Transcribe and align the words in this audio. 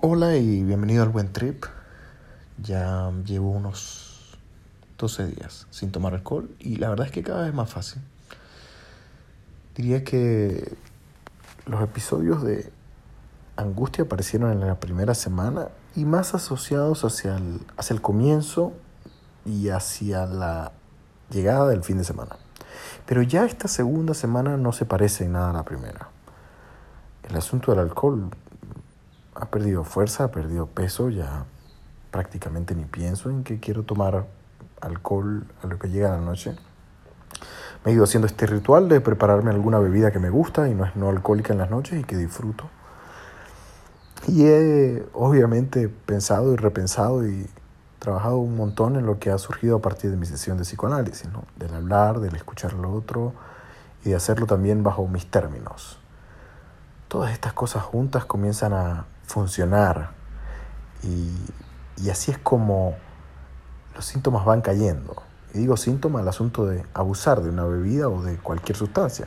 Hola 0.00 0.36
y 0.36 0.62
bienvenido 0.62 1.02
al 1.02 1.08
Buen 1.08 1.32
Trip. 1.32 1.64
Ya 2.62 3.10
llevo 3.24 3.50
unos 3.50 4.38
12 4.96 5.26
días 5.26 5.66
sin 5.70 5.90
tomar 5.90 6.14
alcohol 6.14 6.48
y 6.60 6.76
la 6.76 6.88
verdad 6.88 7.06
es 7.06 7.12
que 7.12 7.24
cada 7.24 7.40
vez 7.40 7.48
es 7.48 7.54
más 7.56 7.68
fácil. 7.68 8.00
Diría 9.74 10.04
que 10.04 10.72
los 11.66 11.82
episodios 11.82 12.44
de 12.44 12.70
angustia 13.56 14.04
aparecieron 14.04 14.52
en 14.52 14.60
la 14.60 14.78
primera 14.78 15.14
semana 15.14 15.66
y 15.96 16.04
más 16.04 16.32
asociados 16.32 17.04
hacia 17.04 17.34
el, 17.36 17.60
hacia 17.76 17.94
el 17.94 18.00
comienzo 18.00 18.74
y 19.44 19.70
hacia 19.70 20.26
la 20.26 20.70
llegada 21.28 21.66
del 21.66 21.82
fin 21.82 21.98
de 21.98 22.04
semana. 22.04 22.36
Pero 23.04 23.22
ya 23.22 23.44
esta 23.44 23.66
segunda 23.66 24.14
semana 24.14 24.56
no 24.58 24.70
se 24.72 24.84
parece 24.84 25.24
en 25.24 25.32
nada 25.32 25.50
a 25.50 25.54
la 25.54 25.64
primera. 25.64 26.08
El 27.28 27.36
asunto 27.36 27.72
del 27.72 27.80
alcohol 27.80 28.30
ha 29.40 29.46
perdido 29.46 29.84
fuerza, 29.84 30.24
ha 30.24 30.30
perdido 30.30 30.66
peso, 30.66 31.10
ya 31.10 31.44
prácticamente 32.10 32.74
ni 32.74 32.84
pienso 32.84 33.30
en 33.30 33.44
que 33.44 33.60
quiero 33.60 33.84
tomar 33.84 34.26
alcohol 34.80 35.46
a 35.62 35.66
lo 35.66 35.78
que 35.78 35.88
llega 35.88 36.10
la 36.10 36.20
noche. 36.20 36.56
Me 37.84 37.92
he 37.92 37.94
ido 37.94 38.04
haciendo 38.04 38.26
este 38.26 38.46
ritual 38.46 38.88
de 38.88 39.00
prepararme 39.00 39.50
alguna 39.50 39.78
bebida 39.78 40.10
que 40.10 40.18
me 40.18 40.30
gusta 40.30 40.68
y 40.68 40.74
no 40.74 40.84
es 40.84 40.96
no 40.96 41.08
alcohólica 41.08 41.52
en 41.52 41.60
las 41.60 41.70
noches 41.70 42.00
y 42.00 42.04
que 42.04 42.16
disfruto. 42.16 42.68
Y 44.26 44.46
he 44.46 45.06
obviamente 45.12 45.88
pensado 45.88 46.52
y 46.52 46.56
repensado 46.56 47.26
y 47.26 47.48
trabajado 48.00 48.38
un 48.38 48.56
montón 48.56 48.96
en 48.96 49.06
lo 49.06 49.20
que 49.20 49.30
ha 49.30 49.38
surgido 49.38 49.76
a 49.76 49.80
partir 49.80 50.10
de 50.10 50.16
mi 50.16 50.26
sesión 50.26 50.58
de 50.58 50.64
psicoanálisis, 50.64 51.28
del 51.56 51.74
hablar, 51.74 52.18
del 52.18 52.34
escuchar 52.34 52.72
al 52.72 52.84
otro 52.86 53.32
y 54.04 54.10
de 54.10 54.16
hacerlo 54.16 54.46
también 54.46 54.82
bajo 54.82 55.06
mis 55.06 55.30
términos. 55.30 56.00
Todas 57.08 57.32
estas 57.32 57.52
cosas 57.54 57.82
juntas 57.82 58.24
comienzan 58.24 58.72
a 58.74 59.06
funcionar 59.26 60.10
y, 61.02 61.32
y 61.96 62.10
así 62.10 62.30
es 62.30 62.38
como 62.38 62.96
los 63.94 64.04
síntomas 64.04 64.44
van 64.44 64.60
cayendo. 64.60 65.16
Y 65.54 65.58
digo 65.58 65.76
síntoma 65.76 66.20
el 66.20 66.28
asunto 66.28 66.66
de 66.66 66.84
abusar 66.94 67.40
de 67.42 67.48
una 67.48 67.64
bebida 67.64 68.08
o 68.08 68.22
de 68.22 68.36
cualquier 68.36 68.76
sustancia. 68.76 69.26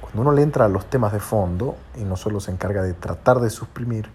Cuando 0.00 0.22
uno 0.22 0.32
le 0.32 0.42
entra 0.42 0.66
a 0.66 0.68
los 0.68 0.90
temas 0.90 1.12
de 1.12 1.20
fondo 1.20 1.76
y 1.96 2.04
no 2.04 2.16
solo 2.16 2.40
se 2.40 2.50
encarga 2.50 2.82
de 2.82 2.92
tratar 2.92 3.40
de 3.40 3.50
suprimir, 3.50 4.10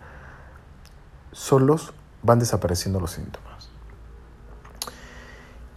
solos 1.31 1.93
van 2.21 2.39
desapareciendo 2.39 2.99
los 2.99 3.11
síntomas. 3.11 3.69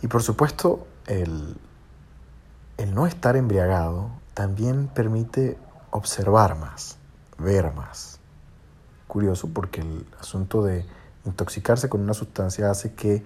Y 0.02 0.08
por 0.08 0.22
supuesto, 0.22 0.86
el, 1.06 1.56
el 2.76 2.94
no 2.94 3.06
estar 3.06 3.36
embriagado 3.36 4.10
también 4.34 4.88
permite 4.88 5.58
observar 5.90 6.58
más, 6.58 6.98
ver 7.42 7.72
más. 7.74 8.20
Curioso 9.08 9.48
porque 9.52 9.82
el 9.82 10.06
asunto 10.18 10.64
de 10.64 10.86
intoxicarse 11.24 11.88
con 11.88 12.00
una 12.00 12.14
sustancia 12.14 12.70
hace 12.70 12.94
que 12.94 13.22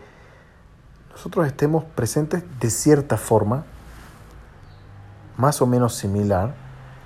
nosotros 1.10 1.46
estemos 1.46 1.84
presentes 1.84 2.42
de 2.60 2.70
cierta 2.70 3.16
forma, 3.16 3.64
más 5.36 5.62
o 5.62 5.66
menos 5.66 5.94
similar, 5.94 6.54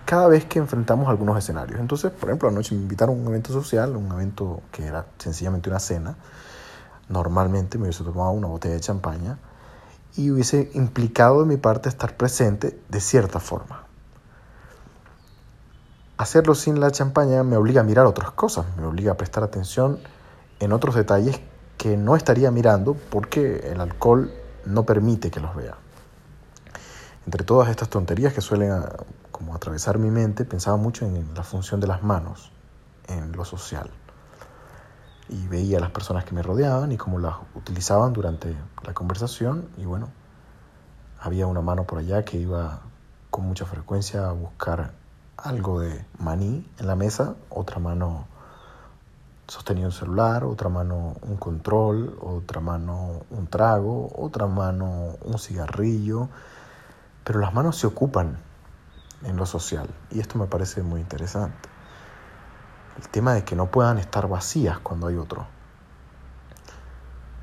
cada 0.04 0.26
vez 0.26 0.44
que 0.44 0.58
enfrentamos 0.58 1.08
algunos 1.08 1.38
escenarios. 1.38 1.78
Entonces, 1.78 2.10
por 2.10 2.28
ejemplo, 2.28 2.48
anoche 2.48 2.74
me 2.74 2.80
invitaron 2.80 3.18
a 3.18 3.20
un 3.20 3.28
evento 3.28 3.52
social, 3.52 3.94
un 3.96 4.10
evento 4.10 4.62
que 4.72 4.84
era 4.84 5.06
sencillamente 5.18 5.70
una 5.70 5.78
cena. 5.78 6.16
Normalmente 7.08 7.78
me 7.78 7.84
hubiese 7.84 8.02
tomado 8.02 8.32
una 8.32 8.48
botella 8.48 8.74
de 8.74 8.80
champaña 8.80 9.38
y 10.16 10.30
hubiese 10.30 10.70
implicado 10.74 11.40
de 11.42 11.46
mi 11.46 11.56
parte 11.56 11.88
estar 11.88 12.16
presente 12.16 12.80
de 12.88 13.00
cierta 13.00 13.38
forma. 13.38 13.89
Hacerlo 16.20 16.54
sin 16.54 16.80
la 16.80 16.90
champaña 16.90 17.42
me 17.44 17.56
obliga 17.56 17.80
a 17.80 17.82
mirar 17.82 18.04
otras 18.04 18.32
cosas, 18.32 18.66
me 18.76 18.84
obliga 18.84 19.12
a 19.12 19.16
prestar 19.16 19.42
atención 19.42 19.98
en 20.58 20.74
otros 20.74 20.94
detalles 20.94 21.40
que 21.78 21.96
no 21.96 22.14
estaría 22.14 22.50
mirando 22.50 22.92
porque 22.92 23.70
el 23.72 23.80
alcohol 23.80 24.30
no 24.66 24.84
permite 24.84 25.30
que 25.30 25.40
los 25.40 25.56
vea. 25.56 25.76
Entre 27.24 27.42
todas 27.42 27.70
estas 27.70 27.88
tonterías 27.88 28.34
que 28.34 28.42
suelen 28.42 28.70
ah, 28.70 28.96
como 29.30 29.54
atravesar 29.54 29.96
mi 29.96 30.10
mente, 30.10 30.44
pensaba 30.44 30.76
mucho 30.76 31.06
en 31.06 31.32
la 31.34 31.42
función 31.42 31.80
de 31.80 31.86
las 31.86 32.02
manos 32.02 32.52
en 33.08 33.32
lo 33.32 33.46
social. 33.46 33.88
Y 35.30 35.46
veía 35.46 35.78
a 35.78 35.80
las 35.80 35.90
personas 35.90 36.26
que 36.26 36.34
me 36.34 36.42
rodeaban 36.42 36.92
y 36.92 36.98
cómo 36.98 37.18
las 37.18 37.36
utilizaban 37.54 38.12
durante 38.12 38.54
la 38.82 38.92
conversación. 38.92 39.70
Y 39.78 39.86
bueno, 39.86 40.10
había 41.18 41.46
una 41.46 41.62
mano 41.62 41.84
por 41.84 41.98
allá 41.98 42.26
que 42.26 42.36
iba 42.36 42.80
con 43.30 43.46
mucha 43.46 43.64
frecuencia 43.64 44.28
a 44.28 44.32
buscar 44.32 45.00
algo 45.42 45.80
de 45.80 46.04
maní 46.18 46.66
en 46.78 46.86
la 46.86 46.96
mesa, 46.96 47.34
otra 47.48 47.78
mano 47.78 48.26
sostenía 49.46 49.86
un 49.86 49.92
celular, 49.92 50.44
otra 50.44 50.68
mano 50.68 51.16
un 51.22 51.36
control, 51.36 52.16
otra 52.20 52.60
mano 52.60 53.22
un 53.30 53.46
trago, 53.48 54.10
otra 54.16 54.46
mano 54.46 55.16
un 55.22 55.38
cigarrillo, 55.38 56.28
pero 57.24 57.40
las 57.40 57.52
manos 57.52 57.76
se 57.76 57.86
ocupan 57.86 58.38
en 59.24 59.36
lo 59.36 59.46
social 59.46 59.88
y 60.10 60.20
esto 60.20 60.38
me 60.38 60.46
parece 60.46 60.82
muy 60.82 61.00
interesante. 61.00 61.68
El 62.96 63.08
tema 63.08 63.34
de 63.34 63.44
que 63.44 63.56
no 63.56 63.66
puedan 63.66 63.98
estar 63.98 64.28
vacías 64.28 64.78
cuando 64.78 65.06
hay 65.06 65.16
otro. 65.16 65.46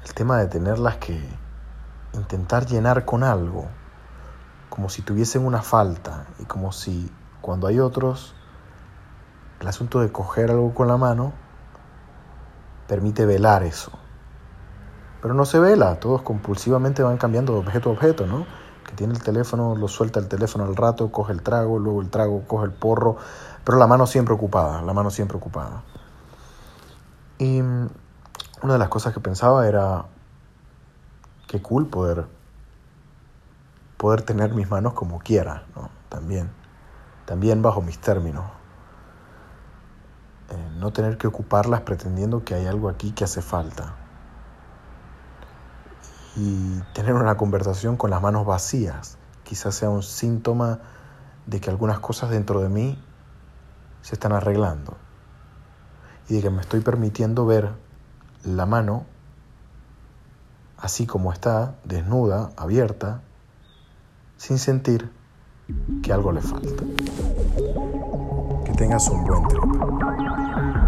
El 0.05 0.13
tema 0.13 0.37
de 0.37 0.47
tenerlas 0.47 0.97
que 0.97 1.19
intentar 2.13 2.65
llenar 2.65 3.05
con 3.05 3.23
algo, 3.23 3.65
como 4.69 4.89
si 4.89 5.01
tuviesen 5.01 5.45
una 5.45 5.61
falta 5.61 6.25
y 6.39 6.45
como 6.45 6.71
si 6.71 7.11
cuando 7.41 7.67
hay 7.67 7.79
otros, 7.79 8.33
el 9.59 9.67
asunto 9.67 9.99
de 10.01 10.11
coger 10.11 10.51
algo 10.51 10.73
con 10.73 10.87
la 10.87 10.97
mano 10.97 11.33
permite 12.87 13.25
velar 13.25 13.63
eso. 13.63 13.91
Pero 15.21 15.33
no 15.33 15.45
se 15.45 15.59
vela, 15.59 15.99
todos 15.99 16.21
compulsivamente 16.21 17.03
van 17.03 17.17
cambiando 17.17 17.53
de 17.53 17.59
objeto 17.59 17.89
a 17.89 17.93
objeto, 17.93 18.25
¿no? 18.25 18.45
Que 18.85 18.93
tiene 18.93 19.13
el 19.13 19.21
teléfono, 19.21 19.75
lo 19.75 19.87
suelta 19.87 20.19
el 20.19 20.27
teléfono 20.27 20.65
al 20.65 20.75
rato, 20.75 21.11
coge 21.11 21.33
el 21.33 21.41
trago, 21.41 21.79
luego 21.79 22.01
el 22.01 22.09
trago, 22.09 22.43
coge 22.47 22.65
el 22.65 22.71
porro, 22.71 23.17
pero 23.63 23.77
la 23.77 23.87
mano 23.87 24.07
siempre 24.07 24.33
ocupada, 24.33 24.81
la 24.81 24.93
mano 24.93 25.09
siempre 25.09 25.37
ocupada. 25.37 25.83
Y 27.39 27.59
una 27.59 28.73
de 28.73 28.79
las 28.79 28.89
cosas 28.89 29.13
que 29.13 29.19
pensaba 29.19 29.67
era, 29.67 30.05
qué 31.47 31.61
cool 31.61 31.87
poder, 31.87 32.25
poder 33.97 34.21
tener 34.21 34.53
mis 34.53 34.69
manos 34.69 34.93
como 34.93 35.19
quiera, 35.19 35.65
¿no? 35.75 35.89
También, 36.09 36.49
también 37.27 37.61
bajo 37.61 37.81
mis 37.81 37.99
términos. 37.99 38.45
Eh, 40.49 40.69
no 40.79 40.93
tener 40.93 41.17
que 41.17 41.27
ocuparlas 41.27 41.81
pretendiendo 41.81 42.45
que 42.45 42.55
hay 42.55 42.65
algo 42.65 42.87
aquí 42.87 43.11
que 43.11 43.25
hace 43.25 43.41
falta. 43.41 43.95
Y 46.37 46.79
tener 46.93 47.13
una 47.13 47.35
conversación 47.35 47.97
con 47.97 48.11
las 48.11 48.21
manos 48.21 48.45
vacías 48.45 49.17
quizás 49.43 49.75
sea 49.75 49.89
un 49.89 50.03
síntoma 50.03 50.79
de 51.45 51.59
que 51.59 51.69
algunas 51.69 51.99
cosas 51.99 52.29
dentro 52.29 52.61
de 52.61 52.69
mí 52.69 53.03
se 54.01 54.15
están 54.15 54.31
arreglando 54.31 54.95
y 56.29 56.35
de 56.35 56.41
que 56.41 56.49
me 56.49 56.61
estoy 56.61 56.79
permitiendo 56.79 57.45
ver 57.45 57.71
la 58.43 58.65
mano 58.65 59.05
así 60.77 61.05
como 61.05 61.33
está, 61.33 61.75
desnuda, 61.83 62.51
abierta, 62.55 63.21
sin 64.37 64.59
sentir 64.59 65.11
que 66.03 66.13
algo 66.13 66.31
le 66.31 66.41
falta. 66.41 66.83
Tengas 68.77 69.07
un 69.09 69.23
buen 69.23 69.43
trip. 69.47 70.86